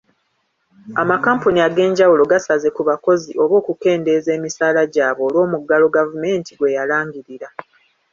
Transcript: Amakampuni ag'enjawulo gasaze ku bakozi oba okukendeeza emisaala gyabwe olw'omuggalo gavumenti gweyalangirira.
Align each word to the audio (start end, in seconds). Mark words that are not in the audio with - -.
Amakampuni 1.01 1.59
ag'enjawulo 1.67 2.23
gasaze 2.31 2.67
ku 2.75 2.81
bakozi 2.89 3.31
oba 3.43 3.55
okukendeeza 3.61 4.29
emisaala 4.37 4.81
gyabwe 4.93 5.23
olw'omuggalo 5.29 5.85
gavumenti 5.97 6.51
gweyalangirira. 6.59 7.47